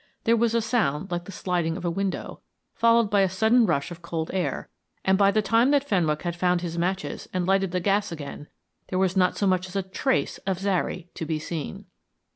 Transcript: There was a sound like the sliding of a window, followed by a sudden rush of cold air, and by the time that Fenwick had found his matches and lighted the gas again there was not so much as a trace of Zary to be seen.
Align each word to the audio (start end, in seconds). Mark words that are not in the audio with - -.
There 0.23 0.35
was 0.35 0.55
a 0.55 0.63
sound 0.63 1.11
like 1.11 1.25
the 1.25 1.31
sliding 1.31 1.77
of 1.77 1.85
a 1.85 1.91
window, 1.91 2.41
followed 2.73 3.11
by 3.11 3.21
a 3.21 3.29
sudden 3.29 3.67
rush 3.67 3.91
of 3.91 4.01
cold 4.01 4.31
air, 4.33 4.67
and 5.05 5.15
by 5.15 5.29
the 5.29 5.43
time 5.43 5.69
that 5.69 5.83
Fenwick 5.87 6.23
had 6.23 6.35
found 6.35 6.61
his 6.61 6.75
matches 6.75 7.29
and 7.31 7.45
lighted 7.45 7.69
the 7.69 7.79
gas 7.79 8.11
again 8.11 8.47
there 8.87 8.97
was 8.97 9.15
not 9.15 9.37
so 9.37 9.45
much 9.45 9.67
as 9.67 9.75
a 9.75 9.83
trace 9.83 10.39
of 10.39 10.57
Zary 10.57 11.09
to 11.13 11.23
be 11.23 11.37
seen. 11.37 11.85